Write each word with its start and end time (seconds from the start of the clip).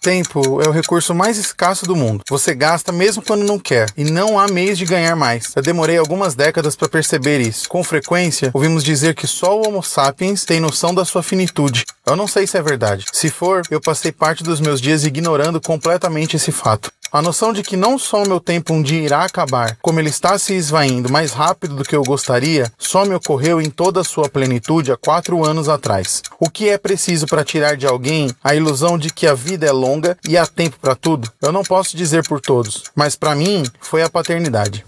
Tempo 0.00 0.62
é 0.62 0.66
o 0.66 0.72
recurso 0.72 1.14
mais 1.14 1.36
escasso 1.36 1.84
do 1.84 1.94
mundo. 1.94 2.24
Você 2.26 2.54
gasta 2.54 2.90
mesmo 2.90 3.22
quando 3.22 3.44
não 3.44 3.58
quer, 3.58 3.86
e 3.94 4.02
não 4.02 4.38
há 4.38 4.48
meios 4.48 4.78
de 4.78 4.86
ganhar 4.86 5.14
mais. 5.14 5.52
Eu 5.54 5.62
demorei 5.62 5.98
algumas 5.98 6.34
décadas 6.34 6.74
para 6.74 6.88
perceber 6.88 7.38
isso. 7.38 7.68
Com 7.68 7.84
frequência, 7.84 8.50
ouvimos 8.54 8.82
dizer 8.82 9.14
que 9.14 9.26
só 9.26 9.54
o 9.54 9.68
Homo 9.68 9.82
sapiens 9.82 10.46
tem 10.46 10.58
noção 10.58 10.94
da 10.94 11.04
sua 11.04 11.22
finitude. 11.22 11.84
Eu 12.06 12.16
não 12.16 12.26
sei 12.26 12.46
se 12.46 12.56
é 12.56 12.62
verdade. 12.62 13.04
Se 13.12 13.28
for, 13.28 13.60
eu 13.70 13.78
passei 13.78 14.10
parte 14.10 14.42
dos 14.42 14.58
meus 14.58 14.80
dias 14.80 15.04
ignorando 15.04 15.60
completamente 15.60 16.34
esse 16.34 16.50
fato. 16.50 16.90
A 17.12 17.20
noção 17.20 17.52
de 17.52 17.64
que 17.64 17.76
não 17.76 17.98
só 17.98 18.22
o 18.22 18.28
meu 18.28 18.38
tempo 18.38 18.72
um 18.72 18.80
dia 18.80 19.02
irá 19.02 19.24
acabar, 19.24 19.76
como 19.82 19.98
ele 19.98 20.08
está 20.08 20.38
se 20.38 20.54
esvaindo 20.54 21.10
mais 21.10 21.32
rápido 21.32 21.74
do 21.74 21.82
que 21.82 21.96
eu 21.96 22.04
gostaria, 22.04 22.70
só 22.78 23.04
me 23.04 23.12
ocorreu 23.12 23.60
em 23.60 23.68
toda 23.68 24.00
a 24.00 24.04
sua 24.04 24.28
plenitude 24.28 24.92
há 24.92 24.96
quatro 24.96 25.44
anos 25.44 25.68
atrás. 25.68 26.22
O 26.38 26.48
que 26.48 26.68
é 26.68 26.78
preciso 26.78 27.26
para 27.26 27.44
tirar 27.44 27.76
de 27.76 27.84
alguém 27.84 28.32
a 28.44 28.54
ilusão 28.54 28.96
de 28.96 29.10
que 29.10 29.26
a 29.26 29.34
vida 29.34 29.66
é 29.66 29.72
longa 29.72 30.16
e 30.28 30.38
há 30.38 30.46
tempo 30.46 30.78
para 30.80 30.94
tudo? 30.94 31.28
Eu 31.42 31.50
não 31.50 31.64
posso 31.64 31.96
dizer 31.96 32.24
por 32.28 32.40
todos, 32.40 32.84
mas 32.94 33.16
para 33.16 33.34
mim 33.34 33.64
foi 33.80 34.04
a 34.04 34.08
paternidade. 34.08 34.84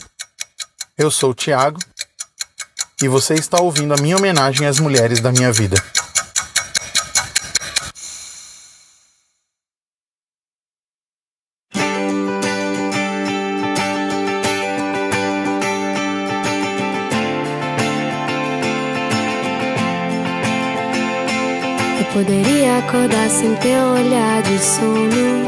Eu 0.97 1.11
sou 1.11 1.31
o 1.31 1.35
Tiago 1.35 1.81
e 3.03 3.09
você 3.09 3.35
está 3.35 3.61
ouvindo 3.61 3.95
a 3.95 4.01
minha 4.01 4.17
homenagem 4.17 4.65
às 4.69 4.79
mulheres 4.79 5.19
da 5.19 5.33
minha 5.33 5.53
vida. 5.53 5.77
Poderia 22.13 22.79
acordar 22.79 23.29
sem 23.31 23.55
teu 23.57 23.81
olhar 23.81 24.43
de 24.43 24.59
sono, 24.59 25.47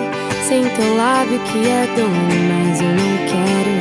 sem 0.49 0.69
teu 0.71 0.97
lábio 0.97 1.39
que 1.41 1.69
é 1.69 1.87
dono, 1.95 2.15
mas 2.49 2.81
eu 2.81 2.89
não 2.89 3.17
quero. 3.29 3.75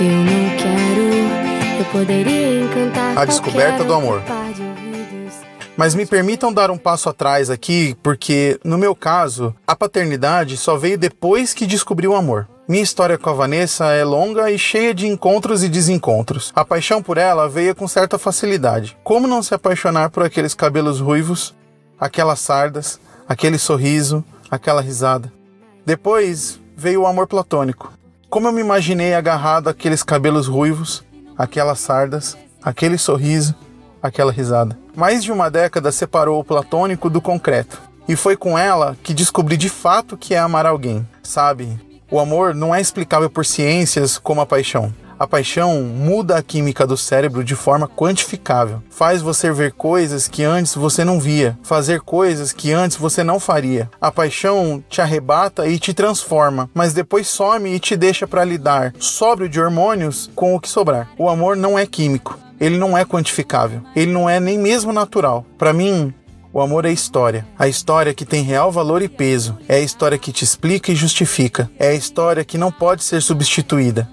Eu 0.00 0.18
não 0.24 0.56
quero. 0.56 1.78
Eu 1.78 1.84
poderia 1.92 2.60
encantar 2.60 3.18
A 3.18 3.24
descoberta 3.24 3.84
do 3.84 3.92
amor. 3.92 4.22
Mas 5.76 5.94
me 5.94 6.04
permitam 6.04 6.52
dar 6.52 6.70
um 6.70 6.78
passo 6.78 7.08
atrás 7.08 7.50
aqui, 7.50 7.96
porque 8.02 8.58
no 8.64 8.76
meu 8.76 8.96
caso, 8.96 9.54
a 9.66 9.76
paternidade 9.76 10.56
só 10.56 10.76
veio 10.76 10.98
depois 10.98 11.54
que 11.54 11.66
descobri 11.66 12.08
o 12.08 12.16
amor. 12.16 12.48
Minha 12.68 12.82
história 12.82 13.16
com 13.16 13.30
a 13.30 13.32
Vanessa 13.32 13.86
é 13.94 14.04
longa 14.04 14.50
e 14.50 14.58
cheia 14.58 14.92
de 14.92 15.06
encontros 15.06 15.64
e 15.64 15.70
desencontros. 15.70 16.52
A 16.54 16.66
paixão 16.66 17.02
por 17.02 17.16
ela 17.16 17.48
veio 17.48 17.74
com 17.74 17.88
certa 17.88 18.18
facilidade. 18.18 18.94
Como 19.02 19.26
não 19.26 19.42
se 19.42 19.54
apaixonar 19.54 20.10
por 20.10 20.22
aqueles 20.22 20.52
cabelos 20.52 21.00
ruivos, 21.00 21.54
aquelas 21.98 22.40
sardas, 22.40 23.00
aquele 23.26 23.56
sorriso, 23.56 24.22
aquela 24.50 24.82
risada? 24.82 25.32
Depois 25.86 26.60
veio 26.76 27.00
o 27.00 27.06
amor 27.06 27.26
platônico. 27.26 27.90
Como 28.28 28.46
eu 28.46 28.52
me 28.52 28.60
imaginei 28.60 29.14
agarrado 29.14 29.68
àqueles 29.68 30.02
cabelos 30.02 30.46
ruivos, 30.46 31.02
aquelas 31.38 31.78
sardas, 31.78 32.36
aquele 32.62 32.98
sorriso, 32.98 33.54
aquela 34.02 34.30
risada. 34.30 34.78
Mais 34.94 35.24
de 35.24 35.32
uma 35.32 35.50
década 35.50 35.90
separou 35.90 36.38
o 36.38 36.44
platônico 36.44 37.08
do 37.08 37.22
concreto. 37.22 37.80
E 38.06 38.14
foi 38.14 38.36
com 38.36 38.58
ela 38.58 38.94
que 39.02 39.14
descobri 39.14 39.56
de 39.56 39.70
fato 39.70 40.18
que 40.18 40.34
é 40.34 40.38
amar 40.38 40.66
alguém. 40.66 41.08
Sabe, 41.22 41.78
o 42.10 42.18
amor 42.18 42.54
não 42.54 42.74
é 42.74 42.80
explicável 42.80 43.28
por 43.28 43.44
ciências 43.44 44.18
como 44.18 44.40
a 44.40 44.46
paixão. 44.46 44.92
A 45.18 45.26
paixão 45.26 45.82
muda 45.82 46.36
a 46.36 46.42
química 46.42 46.86
do 46.86 46.96
cérebro 46.96 47.42
de 47.42 47.56
forma 47.56 47.88
quantificável. 47.88 48.80
Faz 48.88 49.20
você 49.20 49.50
ver 49.50 49.72
coisas 49.72 50.28
que 50.28 50.44
antes 50.44 50.76
você 50.76 51.04
não 51.04 51.18
via, 51.18 51.58
fazer 51.64 52.00
coisas 52.00 52.52
que 52.52 52.72
antes 52.72 52.96
você 52.96 53.24
não 53.24 53.40
faria. 53.40 53.90
A 54.00 54.12
paixão 54.12 54.82
te 54.88 55.00
arrebata 55.00 55.66
e 55.66 55.76
te 55.76 55.92
transforma, 55.92 56.70
mas 56.72 56.94
depois 56.94 57.26
some 57.26 57.68
e 57.68 57.80
te 57.80 57.96
deixa 57.96 58.28
para 58.28 58.44
lidar, 58.44 58.94
sóbrio 59.00 59.48
de 59.48 59.60
hormônios, 59.60 60.30
com 60.36 60.54
o 60.54 60.60
que 60.60 60.68
sobrar. 60.68 61.10
O 61.18 61.28
amor 61.28 61.56
não 61.56 61.76
é 61.76 61.84
químico. 61.84 62.38
Ele 62.60 62.76
não 62.76 62.98
é 62.98 63.04
quantificável. 63.04 63.82
Ele 63.94 64.12
não 64.12 64.28
é 64.28 64.40
nem 64.40 64.58
mesmo 64.58 64.92
natural. 64.92 65.46
Para 65.56 65.72
mim, 65.72 66.12
o 66.52 66.60
amor 66.60 66.84
é 66.84 66.92
história. 66.92 67.46
A 67.58 67.68
história 67.68 68.14
que 68.14 68.24
tem 68.24 68.42
real 68.42 68.72
valor 68.72 69.02
e 69.02 69.08
peso. 69.08 69.58
É 69.68 69.76
a 69.76 69.80
história 69.80 70.18
que 70.18 70.32
te 70.32 70.44
explica 70.44 70.90
e 70.90 70.96
justifica. 70.96 71.70
É 71.78 71.88
a 71.88 71.94
história 71.94 72.44
que 72.44 72.56
não 72.56 72.72
pode 72.72 73.04
ser 73.04 73.20
substituída. 73.20 74.08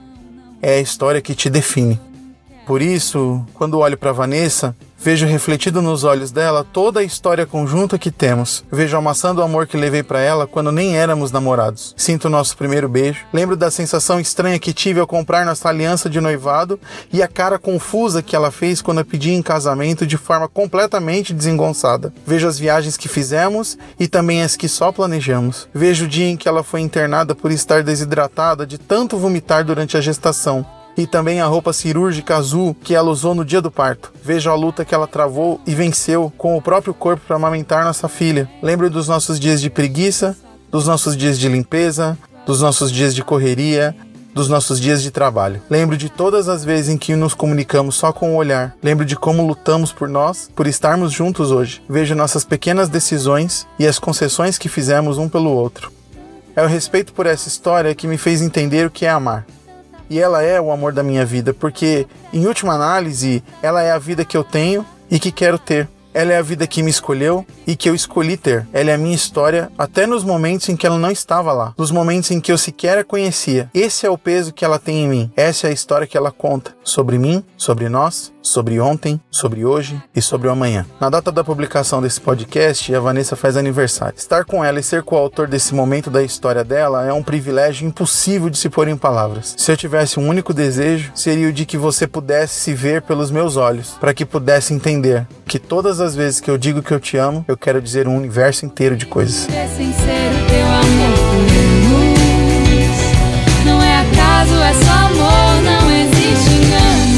É 0.62 0.76
a 0.76 0.82
história 0.82 1.22
que 1.22 1.34
te 1.34 1.50
define. 1.50 2.00
Por 2.66 2.82
isso, 2.82 3.46
quando 3.54 3.80
olho 3.80 3.98
para 3.98 4.12
Vanessa, 4.12 4.76
vejo 4.98 5.26
refletido 5.26 5.82
nos 5.82 6.04
olhos 6.04 6.32
dela 6.32 6.64
toda 6.64 7.00
a 7.00 7.04
história 7.04 7.46
conjunta 7.46 7.98
que 7.98 8.12
temos. 8.12 8.64
Vejo 8.72 8.98
a 8.98 9.02
maçã 9.02 9.34
do 9.34 9.42
amor 9.42 9.68
que 9.68 9.78
levei 9.78 10.04
para 10.04 10.20
ela 10.20 10.48
quando 10.48 10.72
nem 10.72 10.98
éramos 10.98 11.32
namorados. 11.32 11.94
Sinto 11.98 12.26
o 12.26 12.30
nosso 12.30 12.58
primeiro 12.58 12.90
beijo. 12.90 13.26
Lembro 13.32 13.56
da 13.56 13.70
sensação 13.70 14.20
estranha 14.20 14.60
que 14.60 14.74
tive 14.74 15.00
ao 15.00 15.08
comprar 15.08 15.46
nossa 15.46 15.70
aliança 15.70 16.10
de 16.10 16.20
noivado 16.20 16.80
e 17.12 17.22
a 17.22 17.28
cara 17.28 17.60
confusa 17.60 18.22
que 18.22 18.36
ela 18.36 18.52
fez 18.52 18.82
quando 18.82 19.00
eu 19.00 19.06
pedi 19.06 19.32
em 19.32 19.42
casamento 19.42 20.08
de 20.08 20.18
forma 20.18 20.48
completamente 20.48 21.34
desengonçada. 21.34 22.14
Vejo 22.26 22.48
as 22.48 22.58
viagens 22.58 22.98
que 22.98 23.08
fizemos 23.08 23.78
e 24.00 24.08
também 24.08 24.42
as 24.42 24.56
que 24.56 24.68
só 24.68 24.92
planejamos. 24.92 25.68
Vejo 25.74 26.06
o 26.06 26.10
dia 26.10 26.28
em 26.28 26.38
que 26.38 26.48
ela 26.48 26.64
foi 26.64 26.82
internada 26.82 27.36
por 27.36 27.52
estar 27.52 27.84
desidratada 27.84 28.66
de 28.66 28.78
tanto 28.78 29.18
vomitar 29.18 29.64
durante 29.64 29.98
a 29.98 30.02
gestação 30.02 30.66
e 30.98 31.06
também 31.06 31.42
a 31.42 31.46
roupa 31.46 31.74
cirúrgica 31.74 32.38
azul 32.38 32.76
que 32.84 32.96
ela 32.96 33.10
usou 33.10 33.36
no 33.36 33.46
dia 33.46 33.62
do 33.62 33.72
parto. 33.72 34.14
Vejo 34.24 34.50
a 34.50 34.56
luta 34.56 34.86
que 34.86 34.96
ela 34.96 35.08
travou 35.08 35.60
e 35.66 35.76
venceu 35.76 36.32
com 36.38 36.58
o 36.58 36.62
próprio 36.62 36.94
corpo 36.94 37.24
para 37.28 37.36
amamentar 37.36 37.84
nossa 37.84 38.08
filha. 38.08 38.50
Lembro 38.62 38.90
dos 38.90 39.08
nossos 39.08 39.40
dias 39.40 39.62
de 39.62 39.70
preguiça, 39.70 40.38
dos 40.72 40.88
nossos 40.88 41.16
dias 41.16 41.40
de 41.40 41.50
limpeza, 41.50 42.18
dos 42.46 42.62
nossos 42.62 42.92
dias 42.92 43.14
de 43.14 43.24
correria, 43.24 43.96
dos 44.34 44.50
nossos 44.50 44.80
dias 44.80 45.02
de 45.02 45.12
trabalho. 45.12 45.62
Lembro 45.70 45.96
de 45.96 46.10
todas 46.10 46.50
as 46.50 46.66
vezes 46.66 46.90
em 46.90 46.98
que 46.98 47.16
nos 47.16 47.34
comunicamos 47.34 47.96
só 47.96 48.12
com 48.12 48.34
o 48.34 48.36
olhar. 48.36 48.76
Lembro 48.84 49.06
de 49.06 49.16
como 49.16 49.48
lutamos 49.48 49.94
por 49.94 50.10
nós, 50.10 50.50
por 50.54 50.68
estarmos 50.68 51.14
juntos 51.14 51.52
hoje. 51.52 51.82
Vejo 51.88 52.16
nossas 52.16 52.44
pequenas 52.44 52.90
decisões 52.90 53.66
e 53.80 53.88
as 53.88 53.98
concessões 53.98 54.58
que 54.58 54.68
fizemos 54.68 55.18
um 55.18 55.30
pelo 55.30 55.52
outro. 55.52 55.90
É 56.54 56.64
o 56.64 56.68
respeito 56.68 57.14
por 57.14 57.26
essa 57.26 57.48
história 57.48 57.96
que 57.96 58.08
me 58.08 58.18
fez 58.18 58.42
entender 58.42 58.88
o 58.88 58.92
que 58.92 59.06
é 59.06 59.10
amar 59.10 59.46
e 60.10 60.20
ela 60.20 60.42
é 60.42 60.60
o 60.60 60.72
amor 60.72 60.94
da 60.94 61.04
minha 61.04 61.26
vida, 61.26 61.54
porque, 61.54 62.08
em 62.34 62.46
última 62.46 62.74
análise, 62.74 63.44
ela 63.62 63.82
é 63.82 63.92
a 63.92 64.00
vida 64.00 64.26
que 64.26 64.38
eu 64.38 64.44
tenho 64.44 64.86
e 65.10 65.20
que 65.20 65.32
quero 65.32 65.58
ter. 65.58 65.88
Ela 66.16 66.32
é 66.32 66.38
a 66.38 66.42
vida 66.42 66.66
que 66.66 66.82
me 66.82 66.90
escolheu 66.90 67.46
e 67.68 67.76
que 67.76 67.90
eu 67.90 67.94
escolhi 67.94 68.38
ter. 68.38 68.66
Ela 68.72 68.92
é 68.92 68.94
a 68.94 68.98
minha 68.98 69.14
história, 69.14 69.70
até 69.78 70.08
nos 70.08 70.24
momentos 70.24 70.70
em 70.70 70.78
que 70.78 70.88
ela 70.88 70.98
não 70.98 71.12
estava 71.12 71.52
lá, 71.52 71.74
nos 71.78 71.92
momentos 71.92 72.32
em 72.32 72.40
que 72.40 72.54
eu 72.54 72.58
sequer 72.58 72.98
a 72.98 73.04
conhecia. 73.04 73.70
Esse 73.74 74.06
é 74.06 74.10
o 74.10 74.18
peso 74.18 74.54
que 74.54 74.64
ela 74.64 74.80
tem 74.80 75.04
em 75.04 75.10
mim. 75.10 75.32
Essa 75.36 75.68
é 75.68 75.72
a 75.72 75.74
história 75.74 76.08
que 76.08 76.18
ela 76.18 76.32
conta 76.32 76.74
sobre 76.86 77.18
mim, 77.18 77.44
sobre 77.58 77.90
nós, 77.90 78.32
sobre 78.42 78.80
ontem, 78.80 79.20
sobre 79.30 79.66
hoje 79.66 80.02
e 80.16 80.22
sobre 80.22 80.48
o 80.48 80.52
amanhã. 80.52 80.86
Na 81.02 81.10
data 81.10 81.32
da 81.32 81.44
publicação 81.44 82.02
desse 82.02 82.22
podcast, 82.22 82.96
a 82.96 83.00
Vanessa 83.00 83.36
faz 83.36 83.58
aniversário. 83.58 84.16
Estar 84.16 84.46
com 84.46 84.64
ela 84.64 84.80
e 84.80 84.84
ser 84.84 85.04
coautor 85.04 85.48
desse 85.48 85.74
momento 85.74 86.10
da 86.10 86.24
história 86.24 86.64
dela 86.64 87.06
é 87.06 87.12
um 87.12 87.24
privilégio 87.24 87.88
impossível 87.88 88.50
de 88.50 88.58
se 88.58 88.70
pôr 88.70 88.88
em 88.88 88.96
palavras. 88.96 89.56
Se 89.58 89.70
eu 89.70 89.76
tivesse 89.76 90.18
um 90.18 90.30
único 90.30 90.54
desejo, 90.54 91.12
seria 91.14 91.50
o 91.50 91.54
de 91.54 91.66
que 91.66 91.78
você 91.78 92.08
pudesse 92.08 92.54
se 92.62 92.74
ver 92.74 93.02
pelos 93.02 93.32
meus 93.32 93.58
olhos, 93.58 93.98
para 94.00 94.14
que 94.14 94.26
pudesse 94.26 94.74
entender 94.74 95.28
que 95.48 95.60
todas 95.60 96.00
as 96.00 96.05
vezes 96.14 96.42
que 96.42 96.52
eu 96.52 96.58
digo 96.58 96.84
que 96.84 96.94
eu 96.94 97.00
te 97.00 97.16
amo, 97.16 97.46
eu 97.48 97.56
quero 97.56 97.82
dizer 97.82 98.06
um 98.08 98.18
universo 98.18 98.66
inteiro 98.66 98.98
de 98.98 99.06
coisas. 99.06 99.48
É 99.48 99.66
sincero 99.68 100.36
teu 100.50 100.66
amor. 100.66 101.16
Não 103.66 103.82
é 103.82 104.02
acaso, 104.02 104.56
é 104.56 104.74
só 104.84 104.92
amor, 104.92 105.64
não 105.64 105.90
existe 105.90 106.50
engano. 106.52 107.16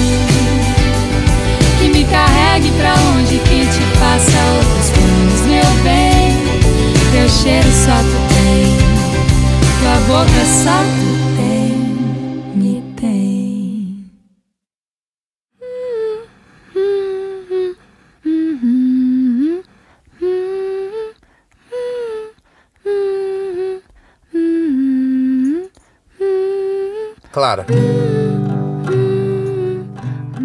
Que 1.79 1.89
me 1.89 2.05
carregue 2.05 2.71
pra 2.73 2.93
te 3.65 3.83
outros 4.53 4.91
meu 5.47 5.83
bem. 5.83 6.37
Teu 7.11 7.27
cheiro 7.29 7.67
só 7.71 7.97
tu 7.97 8.17
tem, 8.35 8.77
tua 9.81 9.97
boca 10.07 10.45
só 10.45 10.83
tu 10.83 11.06
Clara. 27.47 27.65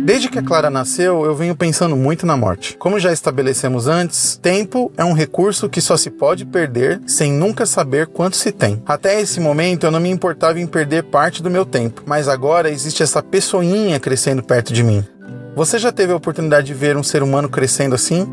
Desde 0.04 0.28
que 0.28 0.38
a 0.38 0.42
Clara 0.42 0.70
nasceu, 0.70 1.24
eu 1.24 1.34
venho 1.34 1.56
pensando 1.56 1.96
muito 1.96 2.24
na 2.24 2.36
morte. 2.36 2.76
Como 2.76 3.00
já 3.00 3.12
estabelecemos 3.12 3.88
antes, 3.88 4.36
tempo 4.36 4.92
é 4.96 5.04
um 5.04 5.12
recurso 5.12 5.68
que 5.68 5.80
só 5.80 5.96
se 5.96 6.10
pode 6.10 6.44
perder 6.44 7.00
sem 7.06 7.32
nunca 7.32 7.66
saber 7.66 8.06
quanto 8.06 8.36
se 8.36 8.52
tem. 8.52 8.80
Até 8.86 9.20
esse 9.20 9.40
momento 9.40 9.84
eu 9.84 9.90
não 9.90 9.98
me 9.98 10.10
importava 10.10 10.60
em 10.60 10.66
perder 10.66 11.04
parte 11.04 11.42
do 11.42 11.50
meu 11.50 11.64
tempo, 11.64 12.02
mas 12.06 12.28
agora 12.28 12.70
existe 12.70 13.02
essa 13.02 13.20
pessoinha 13.20 13.98
crescendo 13.98 14.42
perto 14.42 14.72
de 14.72 14.84
mim. 14.84 15.04
Você 15.56 15.80
já 15.80 15.90
teve 15.90 16.12
a 16.12 16.16
oportunidade 16.16 16.68
de 16.68 16.74
ver 16.74 16.96
um 16.96 17.02
ser 17.02 17.22
humano 17.22 17.48
crescendo 17.48 17.96
assim? 17.96 18.28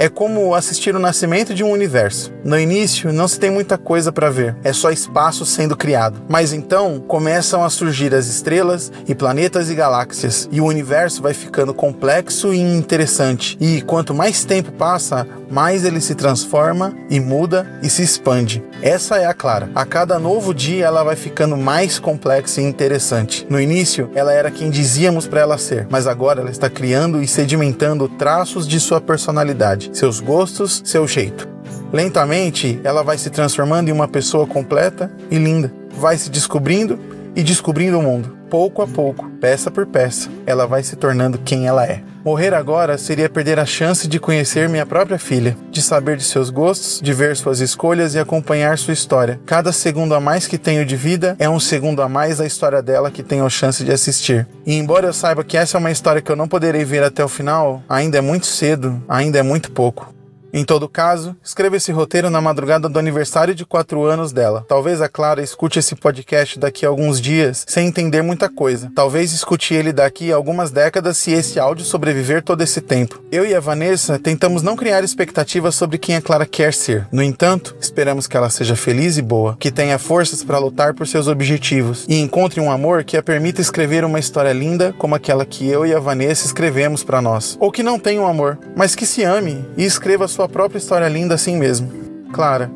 É 0.00 0.08
como 0.08 0.54
assistir 0.54 0.94
o 0.94 1.00
nascimento 1.00 1.52
de 1.52 1.64
um 1.64 1.72
universo. 1.72 2.32
No 2.44 2.56
início, 2.56 3.12
não 3.12 3.26
se 3.26 3.40
tem 3.40 3.50
muita 3.50 3.76
coisa 3.76 4.12
para 4.12 4.30
ver, 4.30 4.54
é 4.62 4.72
só 4.72 4.92
espaço 4.92 5.44
sendo 5.44 5.76
criado. 5.76 6.22
Mas 6.28 6.52
então 6.52 7.00
começam 7.00 7.64
a 7.64 7.68
surgir 7.68 8.14
as 8.14 8.28
estrelas 8.28 8.92
e 9.08 9.14
planetas 9.14 9.68
e 9.68 9.74
galáxias, 9.74 10.48
e 10.52 10.60
o 10.60 10.66
universo 10.66 11.20
vai 11.20 11.34
ficando 11.34 11.74
complexo 11.74 12.54
e 12.54 12.60
interessante. 12.60 13.58
E 13.60 13.82
quanto 13.82 14.14
mais 14.14 14.44
tempo 14.44 14.70
passa, 14.70 15.26
mais 15.50 15.84
ele 15.84 16.00
se 16.00 16.14
transforma 16.14 16.94
e 17.10 17.20
muda 17.20 17.66
e 17.82 17.88
se 17.88 18.02
expande. 18.02 18.62
Essa 18.82 19.16
é 19.16 19.26
a 19.26 19.34
Clara. 19.34 19.70
A 19.74 19.84
cada 19.84 20.18
novo 20.18 20.54
dia 20.54 20.86
ela 20.86 21.02
vai 21.02 21.16
ficando 21.16 21.56
mais 21.56 21.98
complexa 21.98 22.60
e 22.60 22.64
interessante. 22.64 23.46
No 23.48 23.60
início, 23.60 24.10
ela 24.14 24.32
era 24.32 24.50
quem 24.50 24.70
dizíamos 24.70 25.26
para 25.26 25.40
ela 25.40 25.58
ser, 25.58 25.86
mas 25.90 26.06
agora 26.06 26.40
ela 26.40 26.50
está 26.50 26.70
criando 26.70 27.22
e 27.22 27.26
sedimentando 27.26 28.08
traços 28.08 28.66
de 28.66 28.78
sua 28.78 29.00
personalidade 29.00 29.90
seus 29.92 30.20
gostos, 30.20 30.82
seu 30.84 31.06
jeito. 31.06 31.48
Lentamente, 31.92 32.80
ela 32.84 33.02
vai 33.02 33.18
se 33.18 33.30
transformando 33.30 33.88
em 33.88 33.92
uma 33.92 34.06
pessoa 34.06 34.46
completa 34.46 35.10
e 35.30 35.36
linda. 35.36 35.72
Vai 35.90 36.16
se 36.16 36.30
descobrindo 36.30 36.98
e 37.34 37.42
descobrindo 37.42 37.98
o 37.98 38.02
mundo. 38.02 38.37
Pouco 38.50 38.80
a 38.80 38.86
pouco, 38.86 39.28
peça 39.40 39.70
por 39.70 39.86
peça, 39.86 40.30
ela 40.46 40.66
vai 40.66 40.82
se 40.82 40.96
tornando 40.96 41.38
quem 41.38 41.66
ela 41.66 41.84
é. 41.84 42.02
Morrer 42.24 42.54
agora 42.54 42.96
seria 42.96 43.28
perder 43.28 43.58
a 43.58 43.66
chance 43.66 44.08
de 44.08 44.18
conhecer 44.18 44.68
minha 44.70 44.86
própria 44.86 45.18
filha, 45.18 45.56
de 45.70 45.82
saber 45.82 46.16
de 46.16 46.24
seus 46.24 46.48
gostos, 46.48 47.00
de 47.02 47.12
ver 47.12 47.36
suas 47.36 47.60
escolhas 47.60 48.14
e 48.14 48.18
acompanhar 48.18 48.78
sua 48.78 48.94
história. 48.94 49.38
Cada 49.44 49.70
segundo 49.70 50.14
a 50.14 50.20
mais 50.20 50.46
que 50.46 50.56
tenho 50.56 50.84
de 50.84 50.96
vida 50.96 51.36
é 51.38 51.48
um 51.48 51.60
segundo 51.60 52.00
a 52.00 52.08
mais 52.08 52.38
da 52.38 52.46
história 52.46 52.82
dela 52.82 53.10
que 53.10 53.22
tenho 53.22 53.44
a 53.44 53.50
chance 53.50 53.84
de 53.84 53.92
assistir. 53.92 54.46
E 54.66 54.74
embora 54.74 55.06
eu 55.06 55.12
saiba 55.12 55.44
que 55.44 55.56
essa 55.56 55.76
é 55.76 55.80
uma 55.80 55.90
história 55.90 56.22
que 56.22 56.32
eu 56.32 56.36
não 56.36 56.48
poderei 56.48 56.84
ver 56.84 57.02
até 57.02 57.22
o 57.22 57.28
final, 57.28 57.82
ainda 57.88 58.18
é 58.18 58.22
muito 58.22 58.46
cedo, 58.46 59.02
ainda 59.08 59.38
é 59.38 59.42
muito 59.42 59.70
pouco. 59.70 60.17
Em 60.52 60.64
todo 60.64 60.88
caso, 60.88 61.36
escreva 61.44 61.76
esse 61.76 61.92
roteiro 61.92 62.30
na 62.30 62.40
madrugada 62.40 62.88
do 62.88 62.98
aniversário 62.98 63.54
de 63.54 63.66
4 63.66 64.02
anos 64.04 64.32
dela. 64.32 64.64
Talvez 64.66 65.00
a 65.00 65.08
Clara 65.08 65.42
escute 65.42 65.78
esse 65.78 65.94
podcast 65.94 66.58
daqui 66.58 66.86
a 66.86 66.88
alguns 66.88 67.20
dias 67.20 67.64
sem 67.68 67.86
entender 67.86 68.22
muita 68.22 68.48
coisa. 68.48 68.90
Talvez 68.94 69.32
escute 69.32 69.74
ele 69.74 69.92
daqui 69.92 70.32
a 70.32 70.36
algumas 70.36 70.70
décadas 70.70 71.18
se 71.18 71.32
esse 71.32 71.60
áudio 71.60 71.84
sobreviver 71.84 72.42
todo 72.42 72.62
esse 72.62 72.80
tempo. 72.80 73.22
Eu 73.30 73.44
e 73.44 73.54
a 73.54 73.60
Vanessa 73.60 74.18
tentamos 74.18 74.62
não 74.62 74.76
criar 74.76 75.04
expectativas 75.04 75.74
sobre 75.74 75.98
quem 75.98 76.16
a 76.16 76.22
Clara 76.22 76.46
quer 76.46 76.72
ser. 76.72 77.06
No 77.12 77.22
entanto, 77.22 77.76
esperamos 77.80 78.26
que 78.26 78.36
ela 78.36 78.48
seja 78.48 78.74
feliz 78.74 79.18
e 79.18 79.22
boa, 79.22 79.56
que 79.60 79.70
tenha 79.70 79.98
forças 79.98 80.42
para 80.42 80.58
lutar 80.58 80.94
por 80.94 81.06
seus 81.06 81.28
objetivos 81.28 82.06
e 82.08 82.18
encontre 82.18 82.60
um 82.60 82.70
amor 82.70 83.04
que 83.04 83.16
a 83.16 83.22
permita 83.22 83.60
escrever 83.60 84.04
uma 84.04 84.18
história 84.18 84.52
linda 84.52 84.94
como 84.96 85.14
aquela 85.14 85.44
que 85.44 85.68
eu 85.68 85.84
e 85.84 85.94
a 85.94 86.00
Vanessa 86.00 86.46
escrevemos 86.46 87.04
para 87.04 87.20
nós. 87.20 87.56
Ou 87.60 87.70
que 87.70 87.82
não 87.82 87.98
tenha 87.98 88.22
um 88.22 88.26
amor, 88.26 88.58
mas 88.74 88.94
que 88.94 89.04
se 89.04 89.22
ame 89.24 89.64
e 89.76 89.84
escreva 89.84 90.28
sua 90.28 90.37
sua 90.38 90.48
própria 90.48 90.78
história 90.78 91.08
linda 91.08 91.34
assim 91.34 91.56
mesmo. 91.56 91.90
Clara, 92.32 92.70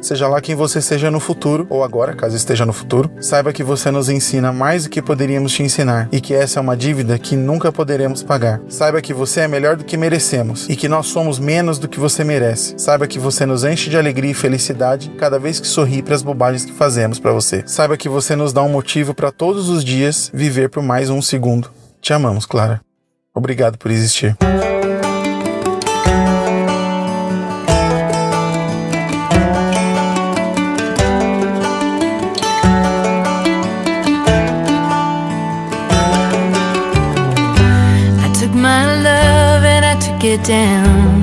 seja 0.00 0.28
lá 0.28 0.40
quem 0.40 0.54
você 0.54 0.80
seja 0.80 1.10
no 1.10 1.18
futuro, 1.18 1.66
ou 1.68 1.82
agora, 1.82 2.14
caso 2.14 2.36
esteja 2.36 2.64
no 2.64 2.72
futuro, 2.72 3.10
saiba 3.20 3.52
que 3.52 3.64
você 3.64 3.90
nos 3.90 4.08
ensina 4.08 4.52
mais 4.52 4.84
do 4.84 4.90
que 4.90 5.02
poderíamos 5.02 5.50
te 5.50 5.64
ensinar 5.64 6.08
e 6.12 6.20
que 6.20 6.32
essa 6.32 6.60
é 6.60 6.62
uma 6.62 6.76
dívida 6.76 7.18
que 7.18 7.34
nunca 7.34 7.72
poderemos 7.72 8.22
pagar. 8.22 8.60
Saiba 8.68 9.02
que 9.02 9.12
você 9.12 9.40
é 9.40 9.48
melhor 9.48 9.74
do 9.74 9.82
que 9.82 9.96
merecemos 9.96 10.68
e 10.68 10.76
que 10.76 10.86
nós 10.86 11.08
somos 11.08 11.40
menos 11.40 11.80
do 11.80 11.88
que 11.88 11.98
você 11.98 12.22
merece. 12.22 12.74
Saiba 12.78 13.08
que 13.08 13.18
você 13.18 13.44
nos 13.44 13.64
enche 13.64 13.90
de 13.90 13.96
alegria 13.96 14.30
e 14.30 14.34
felicidade 14.34 15.10
cada 15.18 15.40
vez 15.40 15.58
que 15.58 15.66
sorri 15.66 16.04
para 16.04 16.14
as 16.14 16.22
bobagens 16.22 16.64
que 16.64 16.72
fazemos 16.72 17.18
para 17.18 17.32
você. 17.32 17.64
Saiba 17.66 17.96
que 17.96 18.08
você 18.08 18.36
nos 18.36 18.52
dá 18.52 18.62
um 18.62 18.68
motivo 18.68 19.12
para 19.12 19.32
todos 19.32 19.68
os 19.68 19.84
dias 19.84 20.30
viver 20.32 20.70
por 20.70 20.84
mais 20.84 21.10
um 21.10 21.20
segundo. 21.20 21.68
Te 22.00 22.12
amamos, 22.12 22.46
Clara. 22.46 22.80
Obrigado 23.34 23.76
por 23.76 23.90
existir. 23.90 24.36
Down. 40.44 41.17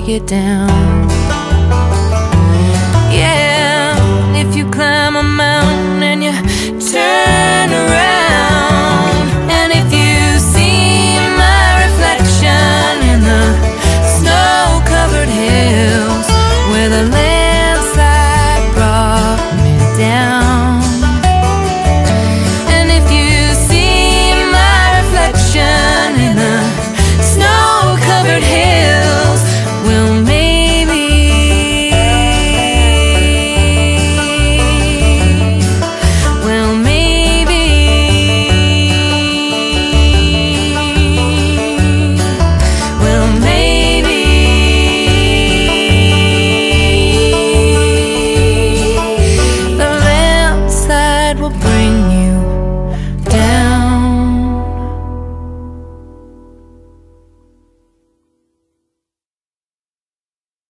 take 0.00 0.22
it 0.22 0.26
down. 0.28 1.27